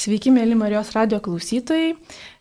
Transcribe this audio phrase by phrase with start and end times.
[0.00, 1.90] Sveiki, mėly Marijos radio klausytojai.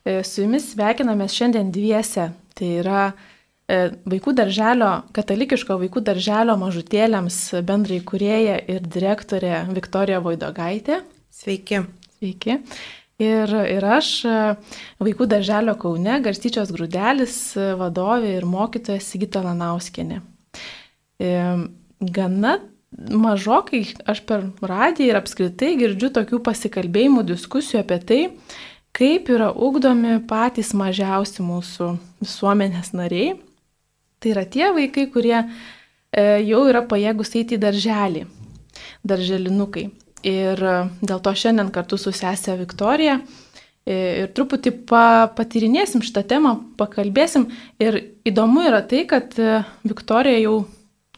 [0.08, 2.30] E, su jumis sveikinamės šiandien dviese.
[2.56, 11.02] Tai yra e, vaikų darželio, katalikiško vaikų darželio mažutėliams bendrai kurėja ir direktorė Viktorija Vaidogaitė.
[11.36, 11.84] Sveiki.
[12.16, 12.62] Sveiki.
[13.20, 14.40] Ir, ir aš, e,
[15.04, 17.38] vaikų darželio Kaune, Garstyčios grūdelis,
[17.84, 20.22] vadovė ir mokytoja Sigita Lanauskienė.
[21.20, 22.60] Gana
[23.08, 28.22] mažokai aš per radiją ir apskritai girdžiu tokių pasikalbėjimų, diskusijų apie tai,
[28.96, 31.94] kaip yra ugdomi patys mažiausi mūsų
[32.24, 33.38] visuomenės nariai.
[34.20, 38.26] Tai yra tie vaikai, kurie e, jau yra pajėgus eiti į darželį,
[39.08, 39.86] darželinukai.
[40.28, 46.26] Ir e, dėl to šiandien kartu su sesė Viktorija e, ir truputį pa, patyrinėsim šitą
[46.28, 47.48] temą, pakalbėsim.
[47.80, 50.58] Ir įdomu yra tai, kad e, Viktorija jau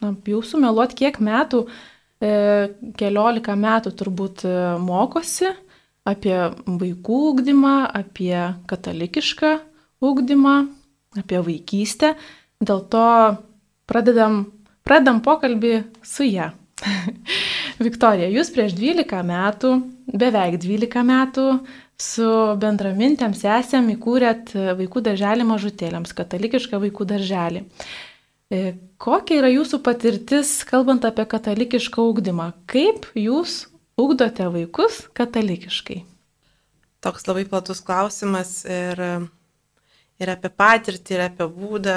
[0.02, 1.64] na, jau sumeluot, kiek metų,
[2.22, 2.32] e,
[2.98, 5.52] keliolika metų turbūt e, mokosi
[6.08, 8.34] apie vaikų ūkdymą, apie
[8.70, 9.52] katalikišką
[10.02, 10.56] ūkdymą,
[11.22, 12.16] apie vaikystę.
[12.62, 13.06] Dėl to
[13.90, 14.44] pradedam,
[14.86, 16.50] pradedam pokalbį su ją.
[17.86, 19.72] Viktorija, jūs prieš 12 metų,
[20.10, 21.46] beveik 12 metų,
[22.02, 27.62] su bendramintėm sesėm įkūrėt vaikų darželį mažutėliams, katalikišką vaikų darželį.
[27.62, 28.11] E,
[29.00, 32.50] kokia yra jūsų patirtis, kalbant apie katalikišką ūkdymą?
[32.70, 33.66] Kaip jūs
[34.00, 36.02] ugdote vaikus katalikiškai?
[37.02, 39.00] Toks labai platus klausimas ir,
[40.22, 41.96] ir apie patirtį, ir apie būdą.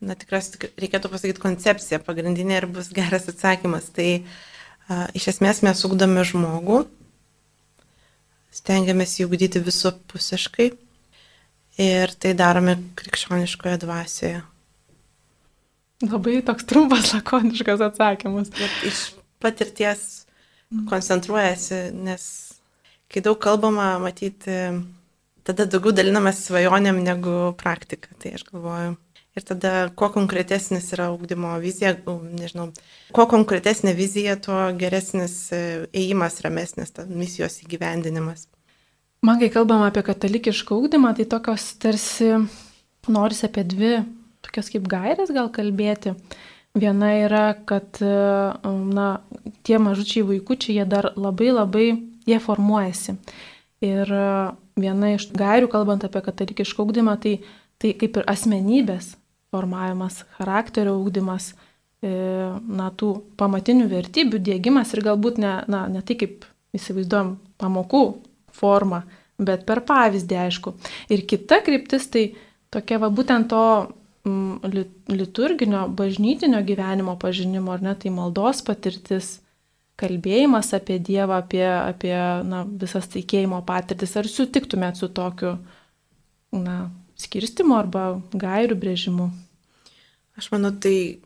[0.00, 3.90] Na tikras, reikėtų pasakyti koncepciją pagrindinė ir bus geras atsakymas.
[3.92, 6.84] Tai a, iš esmės mes ugdome žmogų,
[8.54, 10.70] stengiamės jį ugdyti visapusiškai
[11.80, 14.40] ir tai darome krikščioniškoje dvasioje.
[16.00, 18.52] Labai toks trumpas, lakoniškas atsakymas.
[18.56, 19.10] Bet iš
[19.42, 20.24] patirties
[20.88, 22.24] koncentruojasi, nes
[23.10, 24.56] kai daug kalbama, matyti,
[25.46, 28.14] tada daugiau dalinamės svajonėm negu praktika.
[28.22, 28.96] Tai aš galvoju.
[29.38, 31.92] Ir tada, kuo konkretesnis yra ūkdymo vizija,
[32.34, 32.70] nežinau,
[33.14, 35.60] kuo konkretesnė vizija, tuo geresnis e,
[35.94, 38.48] ėjimas, ramesnis, misijos įgyvendinimas.
[39.22, 42.32] Man, kai kalbam apie katalikišką ūkdymą, tai tokios tarsi
[43.06, 43.92] norisi apie dvi
[44.50, 46.16] tokias kaip gairės gal kalbėti.
[46.74, 49.06] Viena yra, kad na,
[49.66, 51.86] tie mažučiai vaikučiai, jie dar labai labai,
[52.28, 53.16] jie formuojasi.
[53.82, 54.12] Ir
[54.78, 57.40] viena iš gairių, kalbant apie katalikišką ugdymą, tai,
[57.80, 59.14] tai kaip ir asmenybės
[59.50, 61.52] formavimas, charakterio ugdymas,
[62.04, 62.10] e,
[62.60, 66.46] na, tų pamatinių vertybių dėgymas ir galbūt ne, na, ne tai kaip
[66.76, 68.04] įsivaizduojam pamokų
[68.54, 69.02] formą,
[69.42, 70.76] bet per pavyzdį, aišku.
[71.10, 72.28] Ir kita kryptis tai
[72.70, 73.64] tokia va būtent to
[75.10, 79.38] liturginio, bažnytinio gyvenimo pažinimo, ar ne, tai maldos patirtis,
[80.00, 82.16] kalbėjimas apie Dievą, apie, apie
[82.48, 84.16] na, visas taikėjimo patirtis.
[84.16, 85.56] Ar sutiktumėt su tokiu
[86.56, 86.88] na,
[87.20, 89.30] skirstimu arba gairių brėžimu?
[90.40, 91.20] Aš manau, tai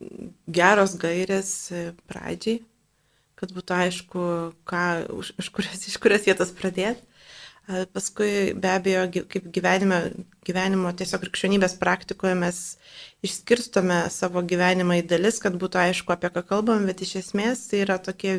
[0.51, 1.51] geros gairės
[2.11, 2.59] pradžiai,
[3.39, 4.23] kad būtų aišku,
[4.67, 4.85] ką,
[5.39, 7.05] iš kurias, iš kurias vietos pradėti.
[7.67, 9.99] Paskui be abejo, kaip gyvenime,
[10.45, 12.59] gyvenimo tiesiog krikščionybės praktikoje mes
[13.25, 17.81] išskirstome savo gyvenimą į dalis, kad būtų aišku, apie ką kalbam, bet iš esmės tai
[17.87, 18.35] yra tokie,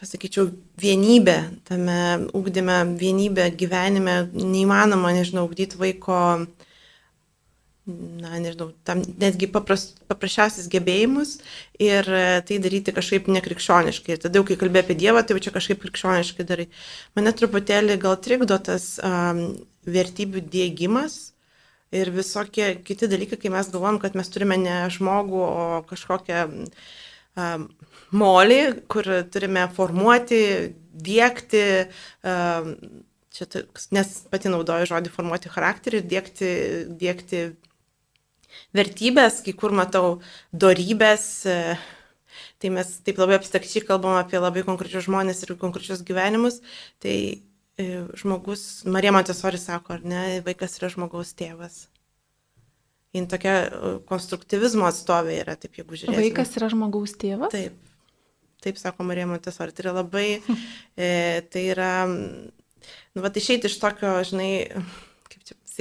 [0.00, 0.48] pasakyčiau,
[0.82, 1.38] vienybė
[1.70, 2.00] tame
[2.34, 6.18] ūkdyme, vienybė gyvenime, neįmanoma, nežinau, ugdyti vaiko
[7.86, 11.34] na, nežinau, tam netgi papras, paprasčiausias gebėjimus
[11.82, 14.14] ir e, tai daryti kažkaip nekrikščioniškai.
[14.14, 16.68] Ir tada kai kalbė apie Dievą, tai jau čia kažkaip krikščioniškai darai.
[17.18, 19.42] Mane truputėlį gal trikdo tas um,
[19.82, 21.32] vertybių dėgymas
[21.92, 27.66] ir visokie kiti dalykai, kai mes galvom, kad mes turime ne žmogų, o kažkokią um,
[28.14, 30.44] molį, kur turime formuoti,
[30.92, 31.66] dėkti.
[32.22, 32.76] Um,
[33.32, 33.46] Čia,
[33.96, 36.48] nes pati naudoju žodį formuoti charakterį ir dėkti,
[37.00, 37.38] dėkti
[38.76, 40.20] vertybės, kai kur matau
[40.52, 41.26] dorybės.
[41.46, 41.76] E,
[42.62, 46.60] tai mes taip labai abstrakčiai kalbam apie labai konkrečius žmonės ir konkrečius gyvenimus.
[47.02, 47.88] Tai e,
[48.18, 51.86] žmogus, Marija Montesori sako, ar ne, vaikas yra žmogaus tėvas.
[53.12, 56.22] Jin tokia e, konstruktivizmo atstovė yra, taip jeigu žiūrėsime.
[56.22, 57.52] Vaikas yra žmogaus tėvas?
[57.52, 57.76] Taip.
[58.62, 59.74] Taip sako Marija Montesori.
[59.74, 60.26] Tai yra labai,
[60.96, 61.10] e,
[61.52, 64.52] tai yra, nu, va, išeiti iš tokio, žinai,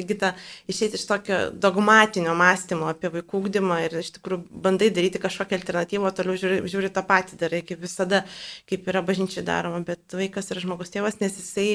[0.01, 0.31] Sigita,
[0.71, 6.09] išėti iš tokio dogmatinio mąstymo apie vaikų ūkdymą ir iš tikrųjų bandai daryti kažkokią alternatyvą,
[6.17, 8.23] toliau žiūri, žiūri tą patį darai, kaip visada,
[8.69, 11.67] kaip yra bažnyčiai daroma, bet vaikas yra žmogus tėvas, nes jisai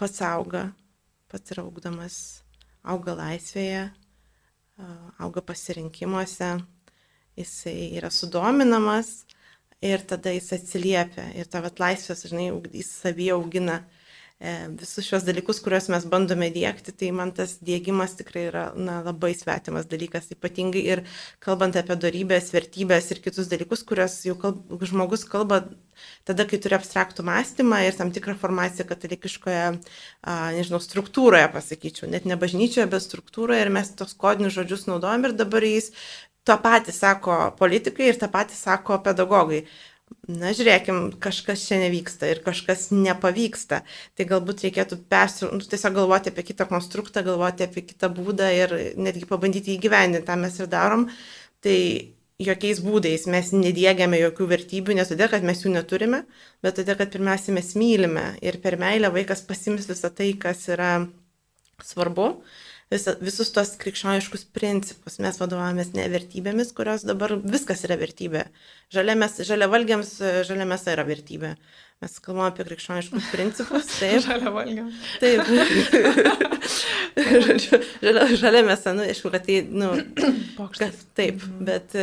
[0.00, 0.70] pats auga,
[1.28, 2.16] pats yra ūkdamas,
[2.88, 3.84] auga laisvėje,
[5.20, 6.54] auga pasirinkimuose,
[7.36, 9.26] jisai yra sudominamas
[9.84, 14.01] ir tada jis atsiliepia ir ta vat laisvės, žinai, jis savyje augina e,
[14.78, 19.32] visus šios dalykus, kuriuos mes bandome dėkti, tai man tas dėgymas tikrai yra na, labai
[19.38, 21.04] svetimas dalykas, ypatingai ir
[21.44, 25.62] kalbant apie darybės, vertybės ir kitus dalykus, kuriuos jau kalb, žmogus kalba
[26.26, 29.62] tada, kai turi abstraktų mąstymą ir tam tikrą formaciją katalikiškoje,
[30.58, 35.38] nežinau, struktūroje, pasakyčiau, net ne bažnyčioje, bet struktūroje ir mes tos kodinius žodžius naudojam ir
[35.38, 35.92] dabar jais
[36.42, 39.62] tą patį sako politikai ir tą patį sako pedagogai.
[40.30, 43.82] Na, žiūrėkim, kažkas čia nevyksta ir kažkas nepavyksta.
[44.16, 48.74] Tai galbūt reikėtų persi, nu, tiesiog galvoti apie kitą konstruktą, galvoti apie kitą būdą ir
[49.00, 51.08] netgi pabandyti įgyvendinti, tą mes ir darom.
[51.62, 51.76] Tai
[52.42, 56.24] jokiais būdais mes nedėgiame jokių vertybių, ne todėl, kad mes jų neturime,
[56.64, 60.92] bet todėl, kad pirmiausia mes mylime ir per meilę vaikas pasims visą tai, kas yra
[61.82, 62.32] svarbu
[62.92, 65.18] visa, visus tos krikščioniškus principus.
[65.22, 68.46] Mes vadovavomės ne vertybėmis, kurios dabar viskas yra vertybė.
[68.94, 70.18] Žaliamės, žaliavalgiams
[70.48, 71.54] žaliamėsa yra vertybė.
[72.02, 73.88] Mes kalbame apie krikščioniškus principus.
[74.00, 74.20] Taip.
[74.26, 75.00] žaliavalgiams.
[75.22, 75.50] Taip.
[78.02, 79.94] žalia, žalia mėsa, nu, aišku, kad tai, nu,
[80.58, 81.04] Pokštas.
[81.18, 81.94] taip, bet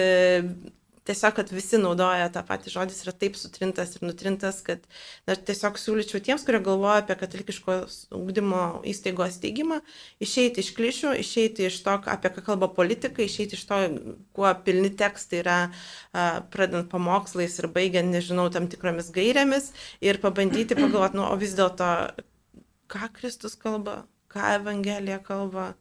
[1.09, 4.83] tiesiog, kad visi naudoja tą patį žodis yra taip sutrintas ir nutrintas, kad
[5.27, 7.77] na, tiesiog siūlyčiau tiems, kurie galvoja apie katalikiško
[8.19, 8.61] ūkdymo
[8.91, 9.79] įstaigos steigimą,
[10.21, 13.81] išeiti iš klišių, išeiti iš to, apie ką kalba politikai, išeiti iš to,
[14.37, 15.57] kuo pilni tekstai yra,
[16.53, 19.71] pradant pamokslais ir baigiant, nežinau, tam tikromis gairėmis
[20.05, 21.89] ir pabandyti pagalvoti, nu, o vis dėlto,
[22.89, 25.71] ką Kristus kalba, ką Evangelija kalba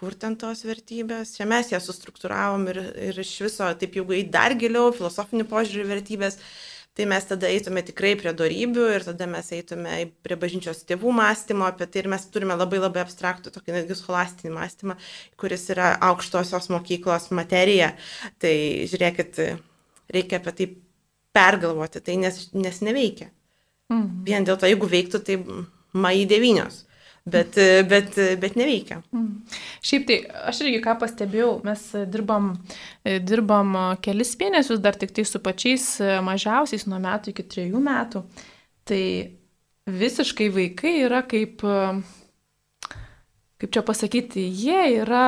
[0.00, 1.34] kur ten tos vertybės.
[1.36, 2.80] Čia mes jas sustruktūravom ir,
[3.10, 6.38] ir iš viso, taip jau į dar giliau, filosofinių požiūrių vertybės,
[6.96, 11.68] tai mes tada eitume tikrai prie darybių ir tada mes eitume prie bažnyčios tėvų mąstymo
[11.68, 14.96] apie tai ir mes turime labai labai abstraktų, tokį netgi scholastinį mąstymą,
[15.40, 17.92] kuris yra aukštosios mokyklos materija.
[18.42, 18.54] Tai
[18.90, 19.42] žiūrėkit,
[20.16, 20.70] reikia apie tai
[21.36, 23.28] pergalvoti, tai nes, nes neveikia.
[23.92, 24.08] Mm.
[24.26, 25.42] Vien dėl to, jeigu veiktų, tai
[25.92, 26.86] mai devynios
[27.24, 27.56] bet,
[27.88, 29.00] bet, bet neveikia.
[29.14, 29.42] Mm.
[29.84, 30.20] Šiaip tai
[30.50, 31.82] aš irgi ką pastebėjau, mes
[32.12, 32.52] dirbam,
[33.04, 35.90] dirbam kelis mėnesius dar tik tai su pačiais
[36.26, 38.24] mažiausiais nuo metų iki trejų metų.
[38.88, 39.02] Tai
[39.90, 41.62] visiškai vaikai yra kaip,
[43.60, 45.26] kaip čia pasakyti, jie yra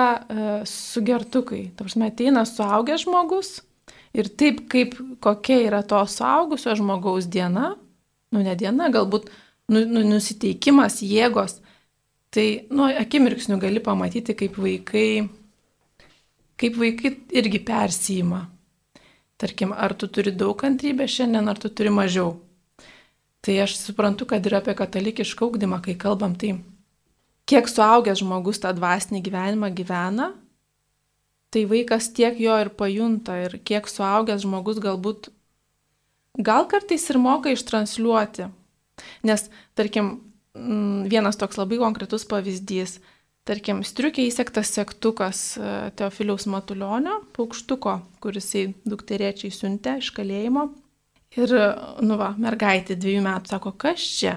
[0.68, 1.68] sugertukai.
[1.76, 3.60] Tarsi ateina suaugęs žmogus
[4.16, 7.74] ir taip kaip kokia yra to suaugusio žmogaus diena,
[8.32, 9.28] nu ne diena, galbūt
[9.72, 11.60] nu, nu, nusiteikimas, jėgos
[12.32, 15.28] Tai, nu, akimirksniu gali pamatyti, kaip vaikai,
[16.56, 18.46] kaip vaikai irgi persijima.
[19.36, 22.38] Tarkim, ar tu turi daug kantrybės šiandien, ar tu turi mažiau.
[23.44, 26.54] Tai aš suprantu, kad ir apie katalikišką augdymą, kai kalbam, tai
[27.50, 30.30] kiek suaugęs žmogus tą dvasinį gyvenimą gyvena,
[31.52, 35.28] tai vaikas tiek jo ir pajunta ir kiek suaugęs žmogus galbūt,
[36.40, 38.48] gal kartais ir moka ištransliuoti.
[39.26, 40.14] Nes, tarkim,
[40.54, 42.98] vienas toks labai konkretus pavyzdys.
[43.42, 50.68] Tarkim, striukė įsektas sektukas e, Teofiliaus Matulionio, paukštuko, kuris į dukteriečiai siuntė iš kalėjimo.
[51.34, 51.54] Ir,
[52.04, 54.36] nu va, mergaitė dviejų metų sako, kas čia?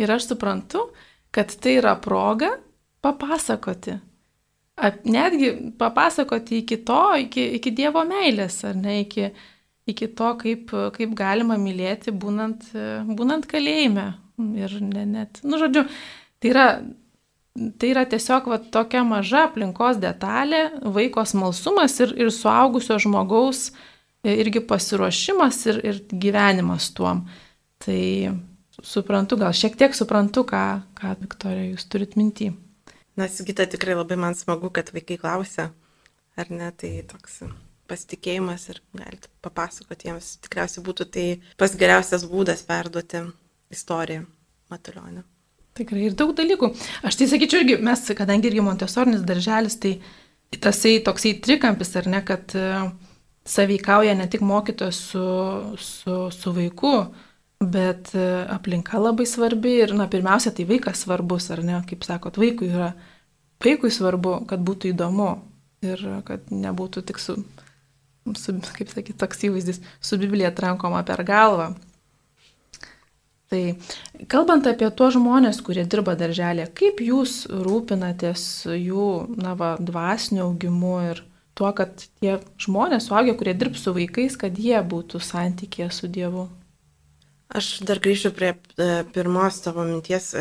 [0.00, 0.86] Ir aš suprantu,
[1.34, 2.54] kad tai yra proga
[3.04, 3.98] papasakoti.
[5.04, 9.28] Netgi papasakoti iki to, iki, iki Dievo meilės, ar ne, iki,
[9.86, 12.70] iki to, kaip, kaip galima mylėti būnant,
[13.06, 15.86] būnant kalėjime, Ir ne, net, nu, žodžiu,
[16.42, 16.64] tai yra,
[17.80, 23.70] tai yra tiesiog va, tokia maža aplinkos detalė, vaiko smalsumas ir, ir suaugusio žmogaus
[24.26, 27.24] irgi pasiruošimas ir, ir gyvenimas tuom.
[27.80, 28.02] Tai
[28.84, 30.64] suprantu, gal šiek tiek suprantu, ką,
[30.98, 32.52] ką Viktorija, jūs turit mintį.
[33.16, 35.70] Na, Sigita, tikrai labai man smagu, kad vaikai klausia,
[36.36, 37.40] ar ne, tai toks
[37.88, 41.26] pasitikėjimas ir galite papasakoti jiems, tikriausiai būtų tai
[41.60, 43.24] pas geriausias būdas perduoti
[43.72, 44.26] istoriją
[44.70, 45.24] Matulionio.
[45.76, 46.70] Tikrai ir daug dalykų.
[47.04, 49.98] Aš tai sakyčiau irgi, mes, kadangi irgi Montesorinis darželis, tai
[50.62, 52.68] tasai toksai trikampis, ar ne, kad e,
[53.48, 55.26] saveikauja ne tik mokytojas su,
[55.82, 56.94] su, su vaiku,
[57.60, 58.24] bet e,
[58.56, 62.94] aplinka labai svarbi ir, na, pirmiausia, tai vaikas svarbus, ar ne, kaip sakot, vaikui yra,
[63.64, 65.30] vaikui svarbu, kad būtų įdomu
[65.84, 67.36] ir kad nebūtų tik su,
[68.34, 71.74] su kaip sakyti, toks įvaizdis, su Biblija trankoma per galvą.
[73.46, 73.62] Tai
[74.26, 78.42] kalbant apie tuos žmonės, kurie dirba darželėje, kaip jūs rūpinatės
[78.74, 81.22] jų, na, va, dvasiniu augimu ir
[81.56, 86.48] tuo, kad tie žmonės, suaugę, kurie dirbs su vaikais, kad jie būtų santykėje su Dievu?
[87.54, 90.32] Aš dar grįšiu prie e, pirmos tavo minties.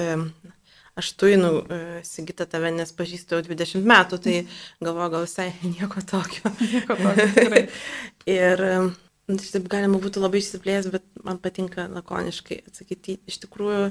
[0.96, 4.36] E, aš tuinu, e, Sigita, tave nes pažįstu jau 20 metų, tai
[4.84, 6.52] galvoju, gal visai nieko tokio.
[6.72, 7.66] Nieko tokio.
[8.26, 8.70] ir
[9.26, 13.16] Taip galima būtų labai išsiplės, bet man patinka lakoniškai atsakyti.
[13.26, 13.88] Iš tikrųjų,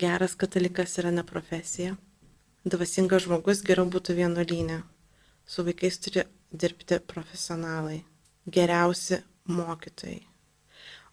[0.00, 1.92] geras katalikas yra ne profesija.
[2.64, 4.78] Dvasingas žmogus geriau būtų vienuolynė.
[5.44, 6.24] Su vaikais turi
[6.56, 7.98] dirbti profesionalai,
[8.48, 10.22] geriausi mokytojai.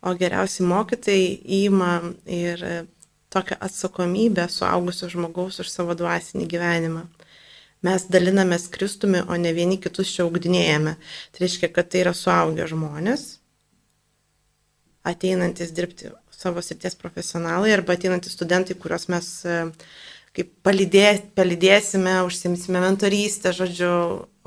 [0.07, 1.27] O geriausi mokytojai
[1.59, 1.91] įima
[2.31, 2.63] ir
[3.29, 7.05] tokią atsakomybę suaugusio žmogaus už savo dvasinį gyvenimą.
[7.85, 10.95] Mes dalinamės Kristumi, o ne vieni kitus čia augdinėjame.
[11.31, 13.37] Tai reiškia, kad tai yra suaugę žmonės,
[15.07, 19.59] ateinantis dirbti savo srities profesionalai arba ateinantys studentai, kuriuos mes e,
[20.37, 21.05] kaip palydė,
[21.37, 23.93] palydėsime, užsimsime mentorystę, žodžiu,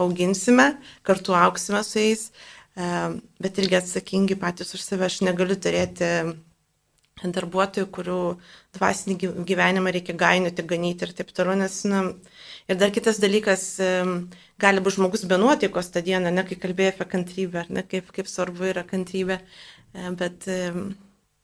[0.01, 0.73] auginsime,
[1.07, 2.29] kartu auksime su jais,
[2.75, 2.93] e,
[3.43, 5.07] bet irgi atsakingi patys už save.
[5.07, 6.11] Aš negaliu turėti
[7.25, 8.21] darbuotojų, kurių
[8.79, 9.17] dvasinį
[9.49, 12.03] gyvenimą reikia gainioti, ganyti ir taip toliau, nes, na,
[12.71, 13.67] ir dar kitas dalykas,
[14.61, 18.31] gali būti žmogus be nuotaikos tą dieną, ne kai kalbėjai apie kantrybę, ne kaip, kaip
[18.31, 19.41] svarbu yra kantrybė,
[20.21, 20.49] bet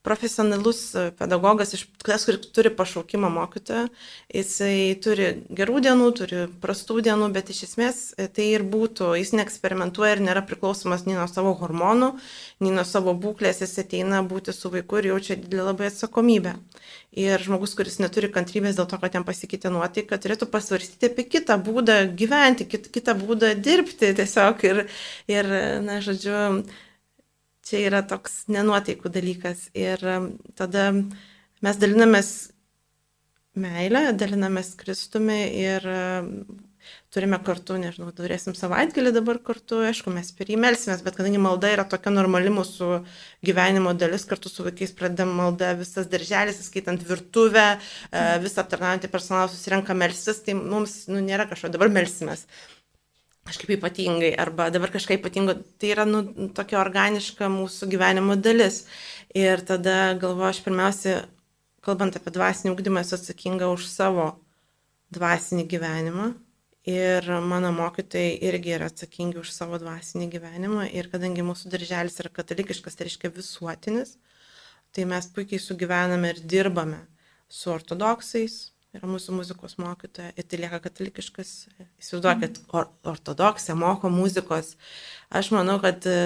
[0.07, 3.89] profesionalus e, pedagogas, tas, kuris turi pašaukimą mokytoją,
[4.31, 9.35] jisai turi gerų dienų, turi prastų dienų, bet iš esmės e, tai ir būtų, jis
[9.41, 12.13] neeksperimentuoja ir nėra priklausomas nei nuo savo hormonų,
[12.63, 16.55] nei nuo savo būklės, jis ateina būti su vaiku ir jaučia didelį labai atsakomybę.
[17.17, 21.57] Ir žmogus, kuris neturi kantrybės dėl to, kad jam pasikeitė nuotaika, turėtų pasvarstyti apie kitą
[21.65, 24.83] būdą gyventi, kitą būdą dirbti tiesiog ir,
[25.33, 25.49] ir
[25.87, 26.37] na, žodžiu,
[27.67, 29.69] čia yra toks nenuotaikų dalykas.
[29.77, 30.03] Ir
[30.59, 30.91] tada
[31.65, 32.31] mes dalinamės
[33.57, 35.85] meilę, dalinamės Kristumi ir
[37.11, 41.73] turime kartu, nežinau, turėsim savaitgalį dabar kartu, aišku, mes per jį melsimės, bet kadangi malda
[41.73, 42.91] yra tokia normali mūsų
[43.47, 49.51] gyvenimo dalis, kartu su vaikais pradedam maldą, visas darželis, skaitant virtuvę, e, visą aptarnaujantį personalą
[49.51, 52.47] susirenka melsis, tai mums nu, nėra kažko, dabar melsimės
[53.47, 56.23] kažkaip ypatingai, arba dabar kažkaip ypatingo, tai yra nu,
[56.57, 58.85] tokia organiška mūsų gyvenimo dalis.
[59.37, 61.15] Ir tada galvoju, aš pirmiausia,
[61.85, 64.29] kalbant apie dvasinį ugdymą, esu atsakinga už savo
[65.15, 66.33] dvasinį gyvenimą.
[66.87, 70.87] Ir mano mokytojai irgi yra atsakingi už savo dvasinį gyvenimą.
[70.95, 74.15] Ir kadangi mūsų darželis yra katalikiškas, tai reiškia visuotinis,
[74.95, 77.03] tai mes puikiai sugyvename ir dirbame
[77.51, 81.53] su ortodoksais, yra mūsų muzikos mokytoja ir tai lieka katalikiškas.
[82.01, 84.75] Įsivaizduokit, or, ortodoksė moko muzikos.
[85.31, 86.17] Aš manau, kad e,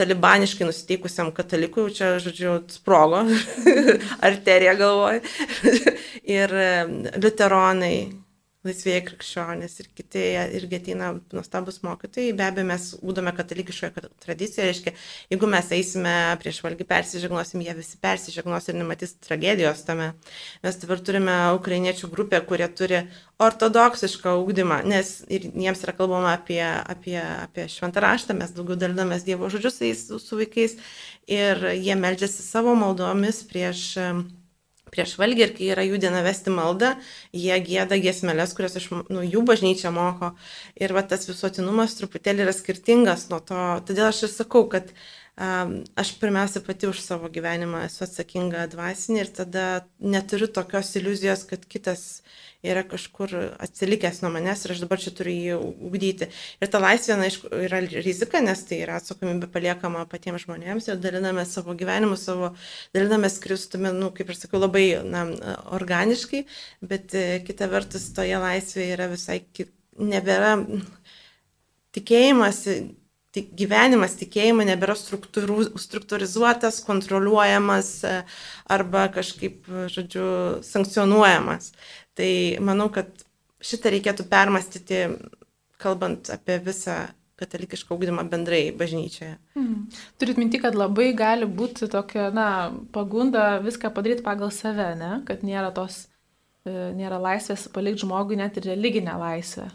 [0.00, 3.24] talibaniškai nusiteikusiam katalikui čia, žodžiu, sprogo,
[4.28, 5.20] arterija galvoj.
[6.38, 6.72] ir e,
[7.20, 7.94] luteronai,
[8.66, 10.22] laisvėjai krikščionys ir kiti
[10.58, 12.34] irgi ateina nuostabus mokytojai.
[12.36, 14.92] Be abejo, mes būdame katalikiškoje tradicijoje, reiškia,
[15.32, 20.10] jeigu mes eisime prieš valgį persižegnosim, jie visi persižegnos ir nematys tragedijos tame.
[20.66, 23.04] Mes dabar turime ukrainiečių grupę, kurie turi
[23.40, 29.24] ortodoksišką ūkdymą, nes ir jiems yra kalbama apie, apie, apie šventą raštą, mes daugiau dalinamės
[29.24, 30.76] Dievo žodžius su, su vaikais
[31.30, 33.86] ir jie meldžiasi savo maldomis prieš
[34.92, 36.94] prieš valgį ir kai yra jų diena vesti maldą,
[37.36, 40.34] jie gėda giesmelės, kurias iš nu, jų bažnyčia moko.
[40.80, 43.62] Ir va tas visuotinumas truputėlį yra skirtingas nuo to.
[43.88, 49.24] Todėl aš ir sakau, kad um, aš pirmiausia pati už savo gyvenimą esu atsakinga dvasinė
[49.24, 49.66] ir tada
[50.02, 52.22] neturiu tokios iliuzijos, kad kitas
[52.66, 55.56] yra kažkur atsilikęs nuo manęs ir aš dabar čia turiu jį
[55.88, 56.28] ugdyti.
[56.60, 61.00] Ir ta laisvė, na, aišku, yra rizika, nes tai yra atsakomybė paliekama patiems žmonėms ir
[61.00, 62.52] daliname savo gyvenimu, savo,
[62.96, 65.26] daliname skristume, nu, kaip ir sakau, labai na,
[65.80, 66.44] organiškai,
[66.84, 69.40] bet e, kita vertus toje laisvėje yra visai,
[70.00, 70.56] nebėra
[71.96, 72.64] tikėjimas
[73.34, 78.14] tik gyvenimas tikėjimo nebėra struktūrizuotas, kontroliuojamas e,
[78.70, 80.24] arba kažkaip, žodžiu,
[80.66, 81.70] sankcionuojamas.
[82.18, 82.32] Tai
[82.64, 83.08] manau, kad
[83.64, 85.04] šitą reikėtų permastyti,
[85.80, 86.98] kalbant apie visą
[87.40, 89.34] katalikišką augdymą bendrai bažnyčioje.
[89.56, 89.86] Mm.
[90.20, 92.46] Turit minti, kad labai gali būti tokia, na,
[92.92, 95.12] pagunda viską padaryti pagal save, ne?
[95.28, 96.02] Kad nėra tos,
[96.68, 99.70] e, nėra laisvės palikti žmogui net ir religinę laisvę.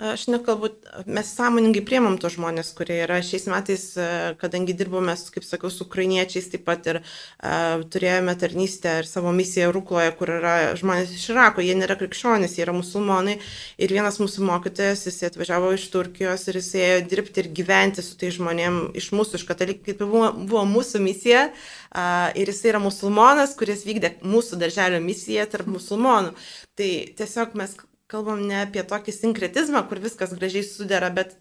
[0.00, 0.68] Aš nekalbu,
[1.06, 4.04] mes sąmoningai priemam tos žmonės, kurie yra šiais metais, e,
[4.40, 9.68] kadangi dirbome, kaip sakiau, su ukrainiečiais, taip pat ir uh, turėjome tarnystę ir savo misiją
[9.76, 13.34] Rukloje, kur yra žmonės iš Irako, jie nėra krikščionys, jie yra musulmonai.
[13.76, 18.16] Ir vienas mūsų mokytojas, jis atvažiavo iš Turkijos ir jis ėjo dirbti ir gyventi su
[18.16, 21.50] tai žmonėm iš mūsų, iš katalikų, kaip buvo, buvo mūsų misija.
[21.90, 26.32] Uh, ir jis yra musulmonas, kuris vykdė mūsų darželio misiją tarp musulmonų.
[26.80, 26.90] Tai
[27.20, 27.76] tiesiog mes
[28.10, 31.36] kalbam ne apie tokį sinkretizmą, kur viskas gražiai sudera, bet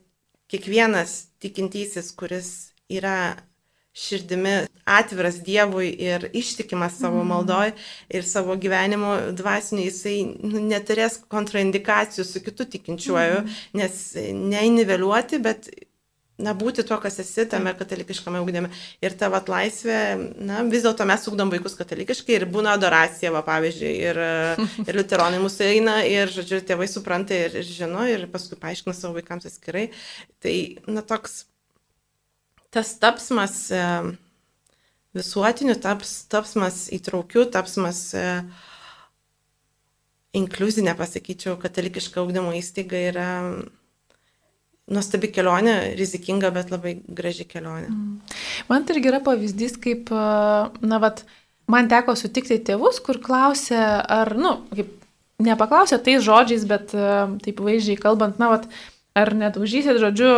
[0.49, 2.49] kiekvienas tikintysis, kuris
[2.89, 3.37] yra
[3.99, 4.55] širdimi
[4.89, 7.27] atviras Dievui ir ištikimas savo mhm.
[7.33, 7.71] maldoj
[8.09, 13.59] ir savo gyvenimo dvasiniu, jisai nu, neturės kontraindikacijų su kitu tikinčiuoju, mm.
[13.81, 13.99] nes
[14.53, 15.69] neiniveliuoti, bet
[16.39, 18.71] na, būti tuo, kas esi tame katalikiškame ugdyme.
[19.03, 19.99] Ir ta vat laisvė,
[20.39, 24.21] na, vis dėlto mes ugdom vaikus katalikiškai ir būna adoracija, va, pavyzdžiui, ir,
[24.87, 29.17] ir liuteronai mūsų eina ir, žodžiu, tėvai supranta ir, ir žino ir paskui paaiškina savo
[29.19, 29.89] vaikams atskirai.
[30.43, 30.55] Tai,
[30.87, 31.43] na, toks
[32.69, 33.83] tas tapsmas e,
[35.17, 38.25] visuotiniu, taps, tapsmas įtraukiu, tapsmas e,
[40.37, 43.29] inkluzinė, pasakyčiau, katalikiška ugdymo įstaiga yra
[44.89, 47.89] nuostabi kelionė, rizikinga, bet labai graži kelionė.
[47.89, 48.37] Mm.
[48.69, 51.23] Man tai irgi yra pavyzdys, kaip, na, vat,
[51.69, 54.95] man teko sutikti tėvus, kur klausė, ar, nu, kaip,
[55.45, 56.93] nepaklausė tais žodžiais, bet
[57.45, 58.67] taip vaizdžiai kalbant, na, vat,
[59.17, 60.29] ar nedaužysit, žodžiu,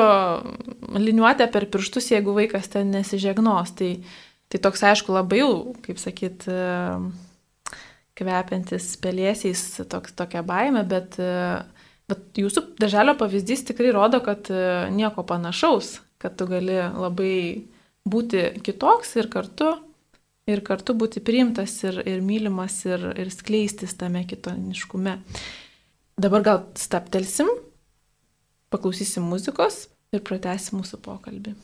[0.99, 3.75] liniuotę per pirštus, jeigu vaikas ten nesižegnos.
[3.77, 3.91] Tai,
[4.51, 5.51] tai toks, aišku, labai jau,
[5.85, 6.47] kaip sakyt,
[8.21, 11.63] kvepiantis pelėsiais toks, tokia baime, bet uh,
[12.11, 17.35] Bet jūsų darželio pavyzdys tikrai rodo, kad e, nieko panašaus, kad tu gali labai
[18.03, 19.71] būti kitoks ir kartu,
[20.51, 25.17] ir kartu būti priimtas ir, ir mylimas ir, ir skleistis tame kitoniškume.
[26.21, 27.49] Dabar gal staptelsim,
[28.73, 31.55] paklausysim muzikos ir pratesim mūsų pokalbį.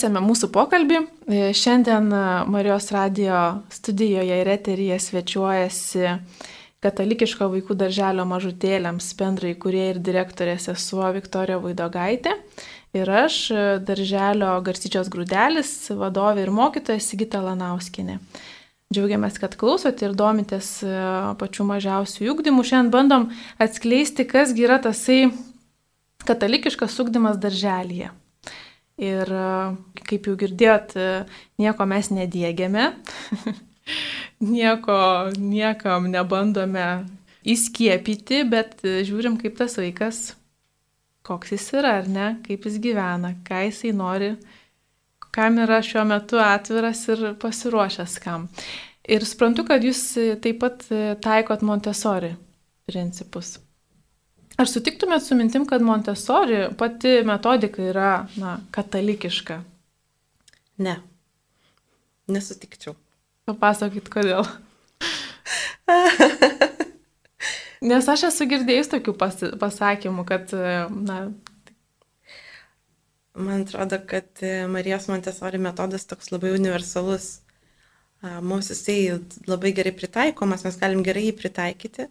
[0.00, 0.98] Tęsėme mūsų pokalbį.
[1.28, 6.14] E, šiandien e, Marijos radio studijoje ir eteryje svečiuojasi
[6.80, 12.32] katalikiško vaikų darželio mažutėliams bendrai kurie ir direktorė sesuo Viktorija Vaidogaitė.
[12.96, 18.16] Ir aš, e, darželio garstyčios grūdelis, vadovė ir mokytoja Sigita Lanauskinė.
[18.88, 20.78] Džiaugiamės, kad klausote ir domitės
[21.44, 22.64] pačių mažiausių ūkdymų.
[22.72, 23.28] Šiandien bandom
[23.60, 25.20] atskleisti, kasgi yra tasai
[26.24, 28.14] katalikiškas ūkdymas darželėje.
[29.00, 29.30] Ir
[30.04, 30.92] kaip jau girdėjot,
[31.60, 32.90] nieko mes nedėgiame,
[34.54, 34.98] nieko,
[35.40, 36.88] niekam nebandome
[37.48, 40.20] įskiepyti, bet žiūrim, kaip tas vaikas,
[41.24, 44.34] koks jis yra ar ne, kaip jis gyvena, ką jisai nori,
[45.32, 48.50] kam yra šiuo metu atviras ir pasiruošęs kam.
[49.08, 50.02] Ir suprantu, kad jūs
[50.44, 50.84] taip pat
[51.24, 52.34] taikot Montessori
[52.90, 53.56] principus.
[54.60, 59.56] Ar sutiktumėt su mintim, kad Montessori pati metodika yra na, katalikiška?
[60.84, 60.98] Ne.
[62.28, 62.92] Nesutikčiau.
[63.48, 64.44] Papasakykit, kodėl.
[67.90, 70.52] Nes aš esu girdėjus tokių pas, pasakymų, kad,
[71.08, 71.18] na.
[73.32, 77.38] Man atrodo, kad Marijos Montessori metodas toks labai universalus.
[78.20, 79.16] Mums jisai
[79.48, 82.10] labai gerai pritaikomas, mes galim gerai jį pritaikyti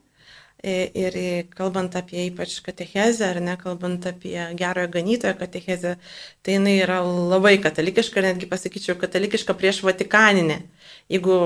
[0.59, 1.15] Ir
[1.55, 5.93] kalbant apie ypač katechezę, ar ne, kalbant apie gerojo ganytojo katechezę,
[6.43, 10.59] tai jinai yra labai katalikiška, netgi pasakyčiau, katalikiška prieš Vatikaninę.
[11.09, 11.37] Jeigu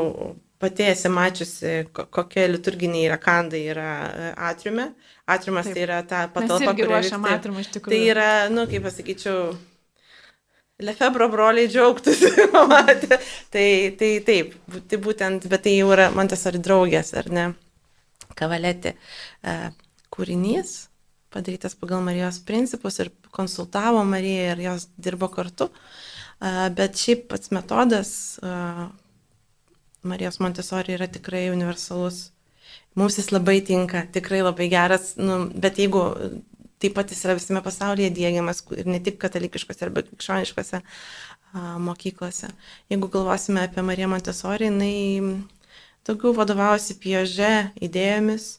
[0.64, 4.88] pati esi mačiusi, kokie liturginiai rakandai yra e, atriume,
[5.30, 5.76] atriumas Taip.
[5.76, 7.94] tai yra ta patalpa, kurioje ruošiam atriumą iš tikrųjų.
[7.94, 9.54] Tai yra, nu, kaip pasakyčiau,
[10.84, 12.32] Lefebro broliai džiaugtųsi,
[12.72, 13.20] matė.
[13.54, 13.68] tai,
[14.00, 14.56] tai taip,
[14.90, 17.46] tai būtent, bet tai jau yra Montesori draugės, ar ne,
[18.38, 19.56] kavaletė e,
[20.14, 20.74] kūrinys,
[21.34, 25.70] padarytas pagal Marijos principus ir konsultavo Mariją ir jos dirbo kartu.
[25.70, 28.54] E, bet šiaip pats metodas e,
[30.04, 32.30] Marijos Montesori yra tikrai universalus.
[33.00, 36.04] Mums jis labai tinka, tikrai labai geras, nu, bet jeigu
[36.84, 40.82] taip pat jis yra visame pasaulyje dėgiamas ir ne tik katalikiškose arba krikščioniškose
[41.88, 42.50] mokyklose.
[42.92, 44.94] Jeigu galvosime apie Mariją Montesori, jinai
[46.08, 48.50] daugiau vadovavosi pieže idėjomis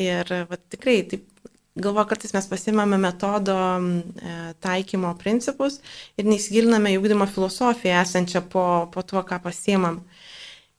[0.00, 1.28] ir va, tikrai taip
[1.74, 5.80] galvoju, kartais mes pasimame metodo e, taikymo principus
[6.18, 10.02] ir neįsigiliname į ūkdymo filosofiją esančią po, po tuo, ką pasiemam.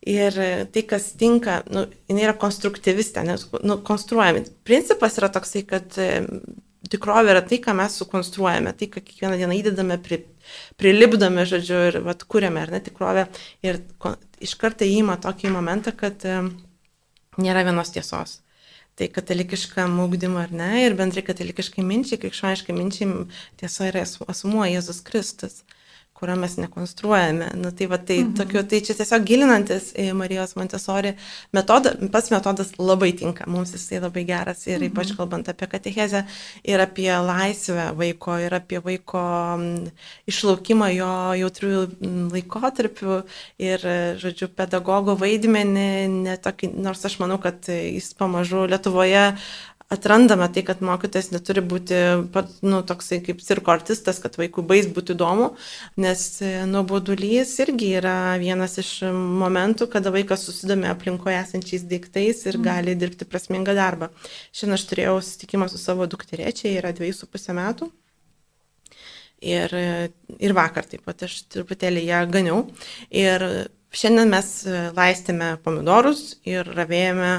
[0.05, 0.35] Ir
[0.69, 4.43] tai, kas tinka, nu, jinai yra konstruktyvistė, nes nu, konstruojami.
[4.67, 5.97] Principas yra toksai, kad
[6.91, 10.21] tikrovė yra tai, ką mes sukonstruojame, tai, ką kiekvieną dieną įdedame, pri,
[10.81, 13.27] prilipdome, žodžiu, ir vat, kūrėme, ar ne tikrovę.
[13.65, 13.81] Ir
[14.43, 16.25] iš karto įima tokį momentą, kad
[17.41, 18.39] nėra vienos tiesos.
[18.95, 23.25] Tai katalikiškam ūkdymui ar ne, ir bendrai katalikiškai minčiai, krikščioniškai minčiai
[23.59, 25.65] tiesa yra asmuo Jėzus Kristus
[26.15, 27.49] kurio mes nekonstruojame.
[27.59, 28.33] Nu, tai, va, tai, mhm.
[28.39, 31.11] tokiu, tai čia tiesiog gilinantis į Marijos Montesori
[31.55, 34.93] metodą, pats metodas labai tinka, mums jisai labai geras ir mhm.
[34.93, 36.23] ypač kalbant apie katechezę
[36.63, 39.25] ir apie laisvę vaiko ir apie vaiko
[40.31, 41.83] išlaukimą jo jautrių
[42.31, 43.19] laikotarpių
[43.67, 43.87] ir,
[44.23, 45.89] žodžiu, pedagogo vaidmenį,
[46.31, 49.33] netokį, nors aš manau, kad jis pamažu Lietuvoje
[49.89, 51.97] atrandame tai, kad mokytojas neturi būti
[52.65, 55.51] nu, toksai kaip cirko artistas, kad vaikui bais būtų įdomu,
[56.01, 62.57] nes e, nuobodulys irgi yra vienas iš momentų, kada vaikas susidomė aplinkoje esančiais daiktais ir
[62.57, 62.65] mm.
[62.65, 64.09] gali dirbti prasmingą darbą.
[64.55, 67.91] Šiandien aš turėjau susitikimą su savo dukterėčia, yra dviejų su pusę metų.
[69.45, 69.69] Ir,
[70.41, 72.61] ir vakar taip pat aš truputėlį ją ganiau.
[73.13, 73.43] Ir
[73.93, 74.47] šiandien mes
[74.95, 77.35] laistėme pomidorus ir ravėjome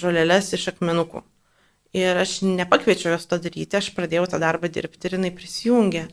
[0.00, 1.22] žoleles iš akmenukų.
[1.96, 6.06] Ir aš nepakviečiau jos to daryti, aš pradėjau tą darbą dirbti ir jinai prisijungė.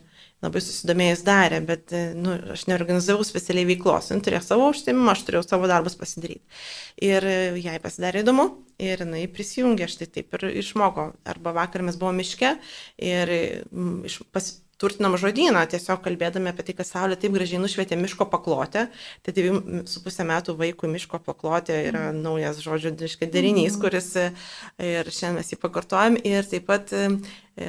[0.44, 4.10] Labai susidomėjus darė, bet nu, aš neorganizavau specialiai veiklos.
[4.12, 6.42] Jis turėjo savo užsiemimą, aš turėjau savo darbus pasidaryti.
[7.04, 7.24] Ir
[7.62, 8.50] jai pasidarė įdomu
[8.82, 11.06] ir jinai prisijungė, aš tai taip ir išmoko.
[11.32, 12.56] Arba vakar mes buvome miške
[13.00, 13.32] ir
[14.36, 18.86] pas, turtinam žodyną, tiesiog kalbėdami apie tai, kad Saulė taip gražiai nušvietė miško paklotę.
[19.24, 22.20] Tai dviejų su pusę metų vaikų miško paklotė yra mm.
[22.24, 23.80] naujas žodžių derinys, mm.
[23.82, 26.18] kuris ir šiandien mes jį pakartojam.
[26.26, 27.06] Ir taip pat e,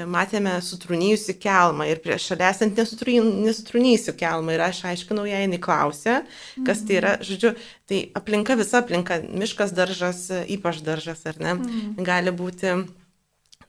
[0.09, 4.57] matėme sutrūnyjusi kelmą ir prieš šalia esant nesutrūnyjusi kelmą.
[4.57, 6.19] Ir aš aiškinau ją, jinai klausė,
[6.65, 7.15] kas tai yra.
[7.19, 7.29] Mm.
[7.29, 7.55] Žodžiu,
[7.89, 11.57] tai aplinka, visa aplinka, miškas daržas, ypač daržas, ar ne,
[12.05, 12.79] gali būti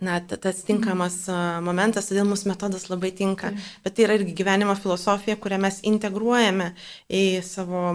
[0.00, 1.24] na, tas tinkamas
[1.64, 3.52] momentas, todėl mūsų metodas labai tinka.
[3.52, 3.72] Mm.
[3.84, 6.72] Bet tai yra irgi gyvenimo filosofija, kurią mes integruojame
[7.08, 7.88] į savo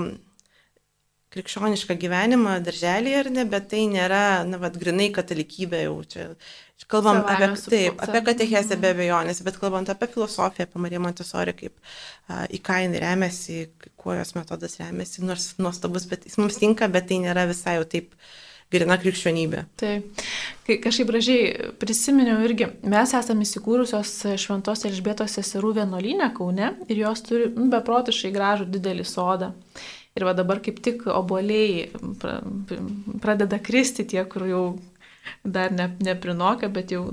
[1.31, 6.27] krikščionišką gyvenimą darželį ar ne, bet tai nėra, na, vad, grinai katalikybė jau čia.
[6.91, 11.53] Kalbam Savame apie, taip, apie katechezę be abejonės, bet kalbant apie filosofiją, apie Mariją Montesori,
[11.55, 11.77] kaip
[12.27, 13.61] a, į ką jinai remiasi,
[14.01, 17.85] kuo jos metodas remiasi, nors nuostabus, bet jis mums tinka, bet tai nėra visai jau
[17.93, 18.33] taip uh,
[18.71, 19.63] grina krikščionybė.
[19.79, 20.25] Taip.
[20.67, 27.25] Kai kažkaip gražiai prisiminiau irgi, mes esame įsikūrusios Šventos Elžbietos seserų vienuolynę Kaune ir jos
[27.27, 29.51] turi nu, beprotiškai gražų didelį sodą.
[30.12, 31.88] Ir va dabar kaip tik oboliai
[33.23, 34.63] pradeda kristi tie, kur jau
[35.43, 37.05] dar ne, neprinoka, bet jau.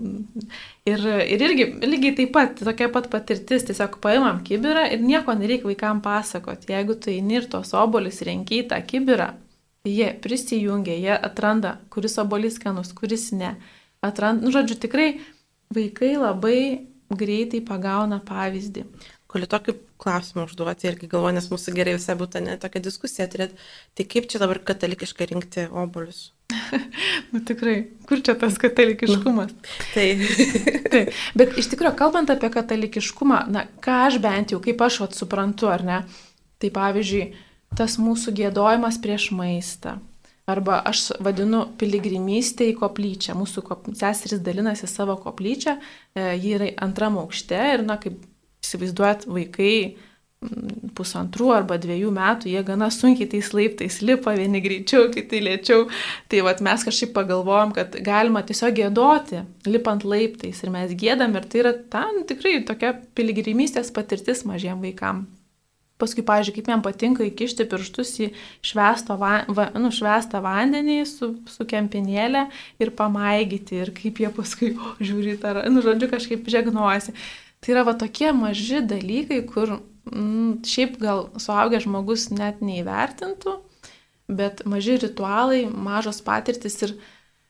[0.88, 5.68] Ir, ir irgi lygiai taip pat, tokia pat patirtis, tiesiog paimam kibirą ir nieko nereikia
[5.68, 6.72] vaikams pasakoti.
[6.72, 9.34] Jeigu tu eini ir tos obolis renkiai tą kibirą,
[9.88, 13.54] Jie prisijungia, jie atranda, kuris obolys skanus, kuris ne.
[14.04, 15.08] Atranda, nu, žodžiu, tikrai
[15.74, 16.60] vaikai labai
[17.08, 18.84] greitai pagauna pavyzdį.
[19.28, 23.58] Galiu tokį klausimą užduoti irgi galvoju, nes mūsų gerai visai būtų ne tokia diskusija turėti.
[23.96, 26.30] Tai kaip čia dabar katalikiškai rinkti obolius?
[27.32, 27.74] nu tikrai,
[28.08, 29.52] kur čia tas katalikiškumas?
[29.52, 30.06] Nu, tai.
[30.92, 31.02] tai.
[31.36, 35.68] Bet iš tikrųjų, kalbant apie katalikiškumą, na, ką aš bent jau, kaip aš vat, suprantu,
[35.72, 36.00] ar ne,
[36.62, 37.28] tai pavyzdžiui,
[37.76, 39.98] tas mūsų gėdojimas prieš maistą.
[40.48, 43.36] Arba aš vadinu piligrimystė į koplyčią.
[43.36, 43.88] Mūsų kop...
[43.98, 45.76] seseris dalinasi savo koplyčią,
[46.16, 48.16] e, ji yra antram aukšte ir, na, kaip
[48.64, 49.74] įsivaizduojat, vaikai
[50.94, 55.88] pusantrų arba dviejų metų, jie gana sunkiai tais laiptais lipa, vieni greičiau, kiti lėčiau.
[56.30, 61.48] Tai vat, mes kažkaip pagalvojom, kad galima tiesiog gėdoti, lipant laiptais ir mes gėdam ir
[61.50, 65.26] tai yra ten tikrai tokia piligrimystės patirtis mažiem vaikam.
[65.98, 68.28] Paskui, pažiūrėjau, kaip jam patinka įkišti pirštus į
[68.62, 72.44] švestą, va, va, nu, švestą vandenį su, su kempinėlė
[72.78, 77.16] ir pamaigyti ir kaip jie paskui o, žiūri, tar, nu, žodžiu, kažkaip žegnuojasi.
[77.58, 83.56] Tai yra va tokie maži dalykai, kur mm, šiaip gal suaugęs žmogus net neįvertintų,
[84.28, 86.94] bet maži ritualai, mažos patirtis ir,